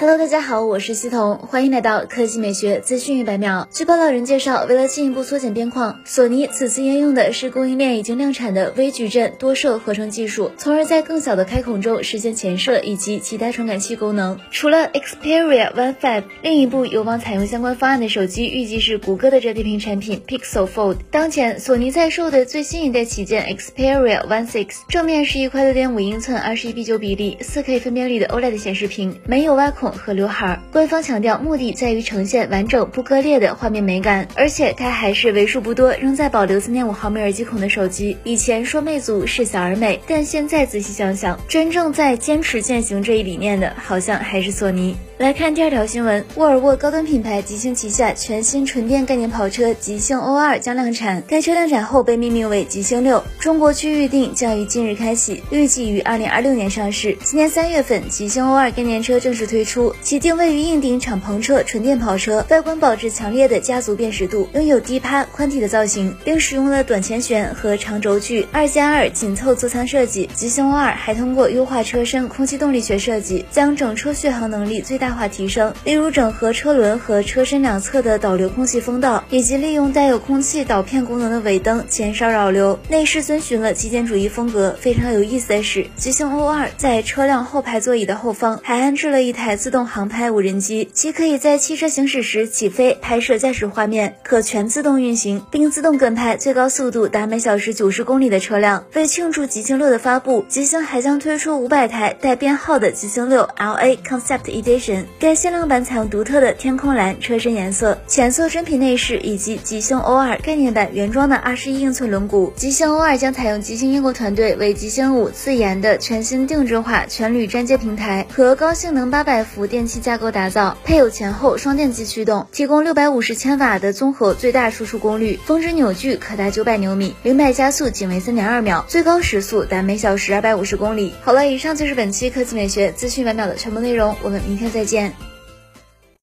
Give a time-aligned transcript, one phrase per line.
[0.00, 3.68] Hello，大家好，我是西彤，欢迎来到科技美学资讯一百秒。
[3.70, 14.40] 据报道人介绍，为了进一步缩减边框，索尼此次应用的是供应链已经量产的微矩阵多摄合成技术，从而在更小的开孔中实现前摄以及其他传感器功能。
[14.50, 20.96] 除了 Xperia One Five，另一部有望采用相关方案的手机，预计是谷歌的折叠屏产品 Pixel Fold。
[21.10, 29.89] 当前，索尼在售的最新一代旗舰 Xperia One Six，正面是一块六点五英寸、二十一比九比例、四 K 分辨率的 OLED 显示屏，没有挖孔。
[29.92, 38.16] 和刘海，官方强调目的在于呈现完整不割裂的画面美感，而且它还是为数不多仍在保留三点五毫米耳机孔的手机。
[38.24, 44.96] 以前说魅族是小而美，但现在仔细想想，真正在坚持践行这一理念的，好像还是索尼。
[45.18, 57.16] 来看第二条新闻，沃尔沃高端品牌极星旗下全新纯电概念跑车极星 O2 将量产，该车量产后被命名为极星六，中国区预定将于近日开启，预计于二零二六年上市。
[57.22, 70.28] 今年三月份，极星 O2 概念车正式推出，其定位于硬顶敞篷车纯电跑车，外观保持强烈的家族辨识度，拥有低趴宽体的造型，并使用了短前悬和长轴距二加二紧凑座舱设计。
[70.34, 75.10] 极星 O2 还通过优化车身空气动力学设计，将整车续航能力最大。
[75.10, 82.78] 化提升，例如整合车轮和车身两侧的导流空气风道，以及利用带有空气导片功能的尾灯减少扰流。
[82.88, 84.76] 内饰遵循了极简主义风格。
[84.80, 98.84] 非常有意思的是，极星 O2 在车辆后排座椅的后方还安置了一台自动航拍无人机，其可以在汽车行驶时起飞拍摄驾驶画面，可全自动运行，并自动跟拍最高速度达每小时九十公里的车辆。
[98.94, 105.04] 为庆祝极星六的发布，极星还将推出五百台带编号的极星六 LA Concept Edition。
[105.18, 112.52] 该限量版采用独特的天空蓝车身颜色、浅色真皮内饰以及极星 O2 概念版原装的二十一英寸轮毂。
[112.54, 131.14] 极星 O2 将采用极星英国团队为极星五自研的全新定制化全铝粘接平台和高性能八百伏电器架构打造，配有前后双电机驱动，提供六百五十千瓦的综合最大输出功率，峰值扭矩可达九百牛米，零百加速仅为三点二秒，最高时速达每小时二百五十公里。
[131.22, 134.84] 好了，以上就是本期科技美学资讯百秒的全部内容，我们明天再。
[134.84, 135.29] 见。